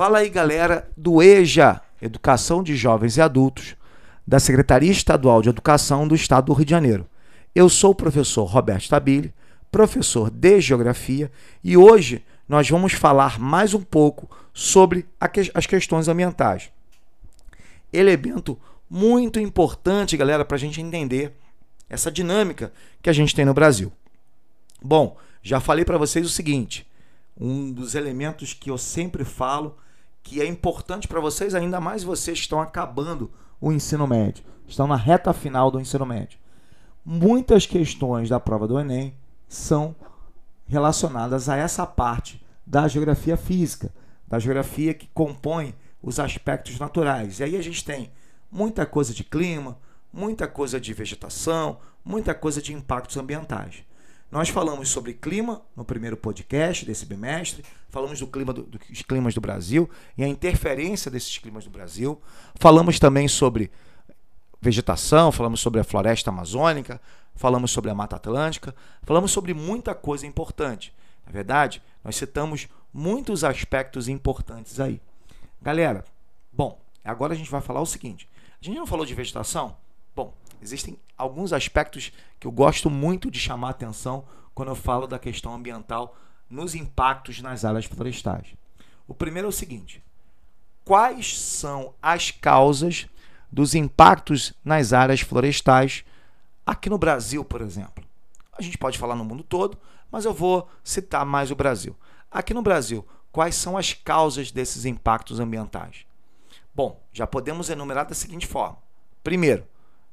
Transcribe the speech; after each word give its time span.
Fala 0.00 0.20
aí, 0.20 0.30
galera 0.30 0.90
do 0.96 1.22
EJA, 1.22 1.78
Educação 2.00 2.62
de 2.62 2.74
Jovens 2.74 3.18
e 3.18 3.20
Adultos, 3.20 3.76
da 4.26 4.40
Secretaria 4.40 4.90
Estadual 4.90 5.42
de 5.42 5.50
Educação 5.50 6.08
do 6.08 6.14
Estado 6.14 6.46
do 6.46 6.54
Rio 6.54 6.64
de 6.64 6.70
Janeiro. 6.70 7.06
Eu 7.54 7.68
sou 7.68 7.90
o 7.90 7.94
professor 7.94 8.46
Roberto 8.46 8.84
Stabile, 8.84 9.34
professor 9.70 10.30
de 10.30 10.58
Geografia, 10.58 11.30
e 11.62 11.76
hoje 11.76 12.24
nós 12.48 12.66
vamos 12.70 12.94
falar 12.94 13.38
mais 13.38 13.74
um 13.74 13.82
pouco 13.82 14.26
sobre 14.54 15.06
as 15.54 15.66
questões 15.66 16.08
ambientais. 16.08 16.70
Elemento 17.92 18.58
muito 18.88 19.38
importante, 19.38 20.16
galera, 20.16 20.46
para 20.46 20.56
a 20.56 20.60
gente 20.60 20.80
entender 20.80 21.36
essa 21.90 22.10
dinâmica 22.10 22.72
que 23.02 23.10
a 23.10 23.12
gente 23.12 23.34
tem 23.34 23.44
no 23.44 23.52
Brasil. 23.52 23.92
Bom, 24.82 25.18
já 25.42 25.60
falei 25.60 25.84
para 25.84 25.98
vocês 25.98 26.24
o 26.24 26.30
seguinte: 26.30 26.86
um 27.38 27.70
dos 27.70 27.94
elementos 27.94 28.54
que 28.54 28.70
eu 28.70 28.78
sempre 28.78 29.26
falo 29.26 29.76
que 30.22 30.40
é 30.40 30.46
importante 30.46 31.08
para 31.08 31.20
vocês, 31.20 31.54
ainda 31.54 31.80
mais 31.80 32.02
vocês 32.02 32.38
que 32.38 32.44
estão 32.44 32.60
acabando 32.60 33.30
o 33.60 33.72
ensino 33.72 34.06
médio, 34.06 34.44
estão 34.66 34.86
na 34.86 34.96
reta 34.96 35.32
final 35.32 35.70
do 35.70 35.80
ensino 35.80 36.06
médio. 36.06 36.38
Muitas 37.04 37.66
questões 37.66 38.28
da 38.28 38.38
prova 38.38 38.68
do 38.68 38.78
Enem 38.78 39.14
são 39.48 39.94
relacionadas 40.66 41.48
a 41.48 41.56
essa 41.56 41.86
parte 41.86 42.44
da 42.64 42.86
geografia 42.86 43.36
física, 43.36 43.92
da 44.28 44.38
geografia 44.38 44.94
que 44.94 45.08
compõe 45.12 45.74
os 46.02 46.20
aspectos 46.20 46.78
naturais. 46.78 47.40
E 47.40 47.44
aí 47.44 47.56
a 47.56 47.62
gente 47.62 47.84
tem 47.84 48.12
muita 48.50 48.86
coisa 48.86 49.12
de 49.12 49.24
clima, 49.24 49.76
muita 50.12 50.46
coisa 50.46 50.80
de 50.80 50.92
vegetação, 50.92 51.78
muita 52.04 52.34
coisa 52.34 52.62
de 52.62 52.72
impactos 52.72 53.16
ambientais. 53.16 53.82
Nós 54.30 54.48
falamos 54.48 54.88
sobre 54.88 55.12
clima 55.12 55.60
no 55.74 55.84
primeiro 55.84 56.16
podcast 56.16 56.86
desse 56.86 57.04
bimestre, 57.04 57.64
falamos 57.88 58.20
do 58.20 58.28
clima 58.28 58.52
do, 58.52 58.62
dos 58.62 59.02
climas 59.02 59.34
do 59.34 59.40
Brasil 59.40 59.90
e 60.16 60.22
a 60.22 60.28
interferência 60.28 61.10
desses 61.10 61.36
climas 61.36 61.64
do 61.64 61.70
Brasil. 61.70 62.20
Falamos 62.54 63.00
também 63.00 63.26
sobre 63.26 63.72
vegetação, 64.60 65.32
falamos 65.32 65.58
sobre 65.58 65.80
a 65.80 65.84
floresta 65.84 66.30
amazônica, 66.30 67.00
falamos 67.34 67.72
sobre 67.72 67.90
a 67.90 67.94
Mata 67.94 68.16
Atlântica, 68.16 68.72
falamos 69.02 69.32
sobre 69.32 69.52
muita 69.52 69.96
coisa 69.96 70.24
importante. 70.24 70.94
Na 71.26 71.32
verdade, 71.32 71.82
nós 72.04 72.14
citamos 72.14 72.68
muitos 72.94 73.42
aspectos 73.42 74.06
importantes 74.06 74.78
aí. 74.78 75.00
Galera, 75.60 76.04
bom, 76.52 76.80
agora 77.04 77.32
a 77.32 77.36
gente 77.36 77.50
vai 77.50 77.60
falar 77.60 77.80
o 77.80 77.86
seguinte: 77.86 78.28
a 78.62 78.64
gente 78.64 78.78
não 78.78 78.86
falou 78.86 79.04
de 79.04 79.14
vegetação? 79.14 79.76
Bom, 80.14 80.32
existem 80.62 80.98
alguns 81.16 81.52
aspectos 81.52 82.12
que 82.38 82.46
eu 82.46 82.52
gosto 82.52 82.90
muito 82.90 83.30
de 83.30 83.38
chamar 83.38 83.70
atenção 83.70 84.24
quando 84.54 84.70
eu 84.70 84.76
falo 84.76 85.06
da 85.06 85.18
questão 85.18 85.54
ambiental 85.54 86.16
nos 86.48 86.74
impactos 86.74 87.40
nas 87.40 87.64
áreas 87.64 87.84
florestais. 87.84 88.48
O 89.06 89.14
primeiro 89.14 89.46
é 89.46 89.48
o 89.48 89.52
seguinte: 89.52 90.02
quais 90.84 91.38
são 91.38 91.94
as 92.02 92.30
causas 92.30 93.06
dos 93.50 93.74
impactos 93.74 94.52
nas 94.64 94.92
áreas 94.92 95.20
florestais 95.20 96.04
aqui 96.66 96.90
no 96.90 96.98
Brasil, 96.98 97.44
por 97.44 97.60
exemplo? 97.60 98.04
A 98.52 98.62
gente 98.62 98.76
pode 98.76 98.98
falar 98.98 99.14
no 99.14 99.24
mundo 99.24 99.42
todo, 99.42 99.78
mas 100.10 100.24
eu 100.24 100.34
vou 100.34 100.68
citar 100.84 101.24
mais 101.24 101.50
o 101.50 101.56
Brasil. 101.56 101.96
Aqui 102.30 102.52
no 102.52 102.62
Brasil, 102.62 103.06
quais 103.32 103.54
são 103.54 103.76
as 103.76 103.94
causas 103.94 104.50
desses 104.50 104.84
impactos 104.84 105.40
ambientais? 105.40 106.04
Bom, 106.74 107.00
já 107.12 107.26
podemos 107.26 107.70
enumerar 107.70 108.06
da 108.06 108.14
seguinte 108.14 108.46
forma: 108.46 108.78
primeiro, 109.22 109.66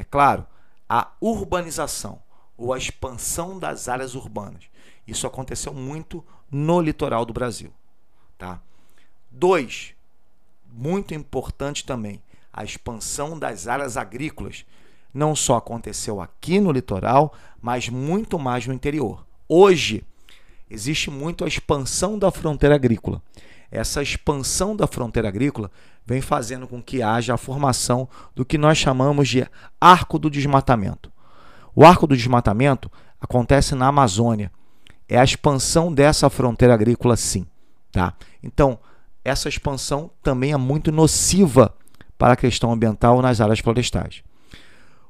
é 0.00 0.04
claro, 0.04 0.46
a 0.88 1.12
urbanização 1.20 2.22
ou 2.56 2.72
a 2.72 2.78
expansão 2.78 3.58
das 3.58 3.86
áreas 3.86 4.14
urbanas. 4.14 4.64
Isso 5.06 5.26
aconteceu 5.26 5.74
muito 5.74 6.24
no 6.50 6.80
litoral 6.80 7.26
do 7.26 7.34
Brasil. 7.34 7.70
Tá? 8.38 8.62
Dois, 9.30 9.92
muito 10.72 11.12
importante 11.12 11.84
também, 11.84 12.22
a 12.50 12.64
expansão 12.64 13.38
das 13.38 13.68
áreas 13.68 13.98
agrícolas. 13.98 14.64
Não 15.12 15.36
só 15.36 15.56
aconteceu 15.56 16.18
aqui 16.18 16.60
no 16.60 16.72
litoral, 16.72 17.34
mas 17.60 17.90
muito 17.90 18.38
mais 18.38 18.66
no 18.66 18.72
interior. 18.72 19.26
Hoje, 19.46 20.02
existe 20.70 21.10
muito 21.10 21.44
a 21.44 21.48
expansão 21.48 22.18
da 22.18 22.30
fronteira 22.30 22.74
agrícola. 22.74 23.20
Essa 23.70 24.02
expansão 24.02 24.74
da 24.74 24.86
fronteira 24.86 25.28
agrícola 25.28 25.70
vem 26.04 26.20
fazendo 26.20 26.66
com 26.66 26.82
que 26.82 27.02
haja 27.02 27.34
a 27.34 27.38
formação 27.38 28.08
do 28.34 28.44
que 28.44 28.58
nós 28.58 28.78
chamamos 28.78 29.28
de 29.28 29.46
arco 29.80 30.18
do 30.18 30.28
desmatamento. 30.28 31.12
O 31.74 31.84
arco 31.84 32.06
do 32.06 32.16
desmatamento 32.16 32.90
acontece 33.20 33.74
na 33.74 33.86
Amazônia. 33.86 34.50
É 35.08 35.18
a 35.18 35.24
expansão 35.24 35.92
dessa 35.92 36.28
fronteira 36.28 36.74
agrícola, 36.74 37.16
sim. 37.16 37.46
Tá? 37.92 38.14
Então, 38.42 38.78
essa 39.24 39.48
expansão 39.48 40.10
também 40.22 40.52
é 40.52 40.56
muito 40.56 40.90
nociva 40.90 41.74
para 42.18 42.32
a 42.34 42.36
questão 42.36 42.72
ambiental 42.72 43.20
nas 43.22 43.40
áreas 43.40 43.60
florestais. 43.60 44.22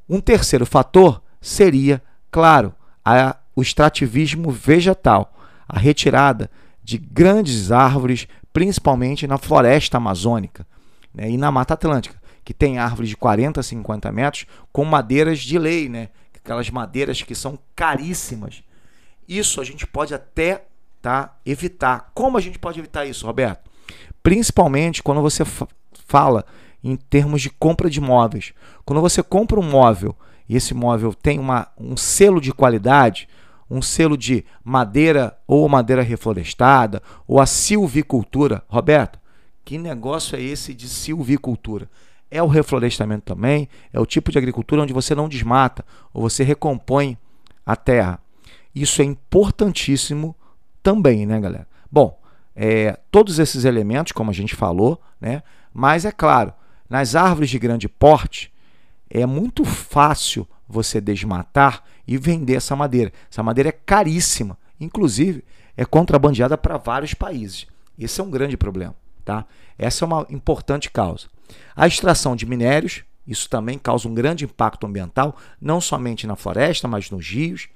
Um 0.08 0.20
terceiro 0.20 0.66
fator 0.66 1.22
seria, 1.40 2.02
claro, 2.30 2.74
a, 3.04 3.36
o 3.54 3.62
extrativismo 3.62 4.50
vegetal, 4.50 5.32
a 5.68 5.78
retirada 5.78 6.50
de 6.82 6.98
grandes 6.98 7.70
árvores, 7.70 8.26
principalmente 8.52 9.26
na 9.26 9.38
floresta 9.38 9.96
amazônica 9.96 10.66
né, 11.14 11.30
e 11.30 11.36
na 11.36 11.50
Mata 11.50 11.74
Atlântica, 11.74 12.20
que 12.44 12.54
tem 12.54 12.78
árvores 12.78 13.08
de 13.08 13.16
40 13.16 13.60
a 13.60 13.62
50 13.62 14.12
metros 14.12 14.46
com 14.72 14.84
madeiras 14.84 15.40
de 15.40 15.58
lei, 15.58 15.88
né, 15.88 16.08
aquelas 16.34 16.70
madeiras 16.70 17.22
que 17.22 17.34
são 17.34 17.58
caríssimas. 17.76 18.62
Isso 19.28 19.60
a 19.60 19.64
gente 19.64 19.86
pode 19.86 20.12
até 20.14 20.64
tá, 21.00 21.36
evitar. 21.46 22.10
Como 22.14 22.36
a 22.36 22.40
gente 22.40 22.58
pode 22.58 22.78
evitar 22.78 23.06
isso, 23.06 23.26
Roberto? 23.26 23.70
Principalmente 24.22 25.02
quando 25.02 25.22
você 25.22 25.44
fala 26.06 26.44
em 26.82 26.96
termos 26.96 27.42
de 27.42 27.50
compra 27.50 27.88
de 27.88 28.00
móveis. 28.00 28.52
Quando 28.84 29.00
você 29.00 29.22
compra 29.22 29.60
um 29.60 29.62
móvel 29.62 30.16
e 30.48 30.56
esse 30.56 30.74
móvel 30.74 31.14
tem 31.14 31.38
uma, 31.38 31.68
um 31.78 31.96
selo 31.96 32.40
de 32.40 32.52
qualidade, 32.52 33.28
um 33.70 33.80
selo 33.80 34.16
de 34.16 34.44
madeira 34.64 35.38
ou 35.46 35.68
madeira 35.68 36.02
reflorestada 36.02 37.00
ou 37.26 37.40
a 37.40 37.46
silvicultura. 37.46 38.64
Roberto, 38.68 39.18
que 39.64 39.78
negócio 39.78 40.36
é 40.36 40.42
esse 40.42 40.74
de 40.74 40.88
silvicultura? 40.88 41.88
É 42.30 42.42
o 42.42 42.48
reflorestamento 42.48 43.24
também, 43.24 43.68
é 43.92 44.00
o 44.00 44.06
tipo 44.06 44.30
de 44.32 44.38
agricultura 44.38 44.82
onde 44.82 44.92
você 44.92 45.14
não 45.14 45.28
desmata 45.28 45.84
ou 46.12 46.22
você 46.22 46.42
recompõe 46.42 47.16
a 47.64 47.76
terra. 47.76 48.20
Isso 48.74 49.02
é 49.02 49.04
importantíssimo 49.04 50.34
também, 50.82 51.26
né, 51.26 51.40
galera? 51.40 51.66
Bom, 51.90 52.20
é, 52.54 52.98
todos 53.10 53.38
esses 53.38 53.64
elementos, 53.64 54.12
como 54.12 54.30
a 54.30 54.34
gente 54.34 54.54
falou, 54.54 55.00
né? 55.20 55.42
Mas 55.72 56.04
é 56.04 56.12
claro, 56.12 56.52
nas 56.88 57.14
árvores 57.14 57.50
de 57.50 57.58
grande 57.58 57.88
porte 57.88 58.52
é 59.08 59.24
muito 59.26 59.64
fácil 59.64 60.46
você 60.68 61.00
desmatar 61.00 61.82
e 62.10 62.18
vender 62.18 62.56
essa 62.56 62.74
madeira. 62.74 63.12
Essa 63.30 63.40
madeira 63.40 63.68
é 63.68 63.72
caríssima, 63.72 64.58
inclusive 64.80 65.44
é 65.76 65.84
contrabandeada 65.84 66.58
para 66.58 66.76
vários 66.76 67.14
países. 67.14 67.68
Esse 67.96 68.20
é 68.20 68.24
um 68.24 68.30
grande 68.30 68.56
problema. 68.56 68.96
Tá? 69.24 69.46
Essa 69.78 70.04
é 70.04 70.06
uma 70.06 70.26
importante 70.28 70.90
causa. 70.90 71.28
A 71.76 71.86
extração 71.86 72.34
de 72.34 72.44
minérios, 72.44 73.04
isso 73.24 73.48
também 73.48 73.78
causa 73.78 74.08
um 74.08 74.14
grande 74.14 74.44
impacto 74.44 74.88
ambiental, 74.88 75.36
não 75.60 75.80
somente 75.80 76.26
na 76.26 76.34
floresta, 76.34 76.88
mas 76.88 77.12
nos 77.12 77.28
rios. 77.28 77.68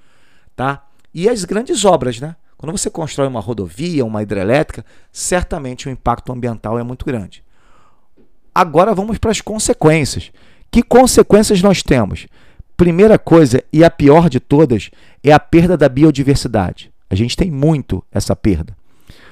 Tá? 0.56 0.84
E 1.15 1.28
as 1.28 1.45
grandes 1.45 1.84
obras, 1.84 2.19
né? 2.19 2.34
Quando 2.56 2.77
você 2.77 2.91
constrói 2.91 3.28
uma 3.28 3.41
rodovia, 3.41 4.05
uma 4.05 4.22
hidrelétrica, 4.22 4.84
certamente 5.12 5.89
o 5.89 5.93
impacto 5.93 6.33
ambiental 6.33 6.77
é 6.77 6.83
muito 6.83 7.06
grande. 7.06 7.45
Agora 8.53 8.95
vamos 8.95 9.19
para 9.19 9.31
as 9.31 9.41
consequências. 9.41 10.33
Que 10.72 10.83
consequências 10.83 11.62
nós 11.62 11.84
temos? 11.84 12.27
Primeira 12.77 13.19
coisa, 13.19 13.62
e 13.73 13.85
a 13.85 13.91
pior 13.91 14.29
de 14.29 14.41
todas, 14.41 14.91
é 15.23 15.33
a 15.33 15.39
perda 15.39 15.77
da 15.77 15.89
biodiversidade. 15.89 16.93
A 17.09 17.15
gente 17.15 17.37
tem 17.37 17.51
muito 17.51 18.03
essa 18.11 18.35
perda. 18.35 18.77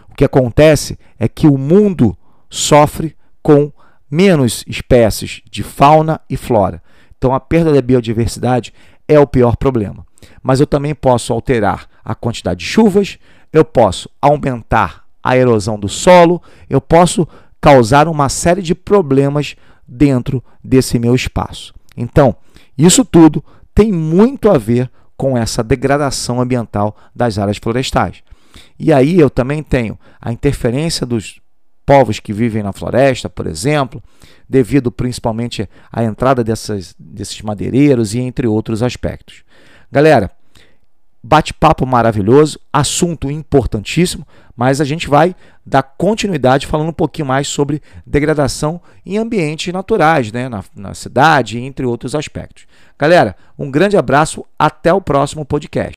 O 0.08 0.14
que 0.14 0.24
acontece 0.24 0.98
é 1.18 1.26
que 1.26 1.46
o 1.46 1.58
mundo 1.58 2.16
sofre 2.48 3.16
com 3.42 3.72
menos 4.10 4.62
espécies 4.66 5.40
de 5.50 5.62
fauna 5.62 6.20
e 6.28 6.36
flora. 6.36 6.82
Então 7.16 7.34
a 7.34 7.40
perda 7.40 7.72
da 7.72 7.80
biodiversidade 7.80 8.72
é 9.08 9.18
o 9.18 9.26
pior 9.26 9.56
problema. 9.56 10.06
Mas 10.42 10.60
eu 10.60 10.66
também 10.66 10.94
posso 10.94 11.32
alterar 11.32 11.88
a 12.04 12.14
quantidade 12.14 12.60
de 12.60 12.66
chuvas, 12.66 13.18
eu 13.52 13.64
posso 13.64 14.08
aumentar 14.20 15.04
a 15.22 15.36
erosão 15.36 15.78
do 15.78 15.88
solo, 15.88 16.42
eu 16.68 16.80
posso 16.80 17.26
causar 17.60 18.06
uma 18.06 18.28
série 18.28 18.60
de 18.60 18.74
problemas 18.74 19.56
dentro 19.86 20.44
desse 20.62 20.98
meu 20.98 21.14
espaço. 21.14 21.72
Então, 21.96 22.36
isso 22.76 23.04
tudo 23.04 23.44
tem 23.74 23.92
muito 23.92 24.50
a 24.50 24.58
ver 24.58 24.90
com 25.16 25.36
essa 25.36 25.62
degradação 25.62 26.40
ambiental 26.40 26.96
das 27.14 27.38
áreas 27.38 27.58
florestais. 27.58 28.22
E 28.78 28.92
aí 28.92 29.18
eu 29.18 29.30
também 29.30 29.62
tenho 29.62 29.98
a 30.20 30.32
interferência 30.32 31.06
dos 31.06 31.40
povos 31.86 32.20
que 32.20 32.32
vivem 32.32 32.62
na 32.62 32.72
floresta, 32.72 33.28
por 33.28 33.46
exemplo, 33.46 34.02
devido 34.48 34.90
principalmente 34.90 35.68
à 35.90 36.04
entrada 36.04 36.42
dessas, 36.44 36.94
desses 36.98 37.40
madeireiros 37.42 38.14
e 38.14 38.20
entre 38.20 38.46
outros 38.46 38.82
aspectos. 38.82 39.44
Galera, 39.90 40.30
bate-papo 41.22 41.86
maravilhoso, 41.86 42.58
assunto 42.72 43.30
importantíssimo, 43.30 44.26
mas 44.56 44.80
a 44.80 44.84
gente 44.84 45.08
vai 45.08 45.36
dar 45.64 45.82
continuidade 45.82 46.66
falando 46.66 46.88
um 46.88 46.94
pouquinho 46.94 47.26
mais 47.26 47.46
sobre 47.46 47.80
degradação 48.06 48.80
em 49.06 49.16
ambientes 49.16 49.72
naturais, 49.72 50.32
né? 50.32 50.48
na, 50.48 50.64
na 50.74 50.94
cidade, 50.94 51.60
entre 51.60 51.86
outros 51.86 52.14
aspectos. 52.14 52.66
Galera, 52.98 53.36
um 53.58 53.70
grande 53.70 53.96
abraço, 53.96 54.44
até 54.58 54.92
o 54.92 55.00
próximo 55.00 55.44
podcast. 55.44 55.90